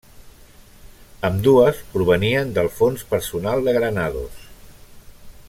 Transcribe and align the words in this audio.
Ambdues 1.29 1.83
provenien 1.97 2.55
del 2.57 2.71
fons 2.79 3.05
personal 3.13 3.63
de 3.69 3.77
Granados. 3.79 4.43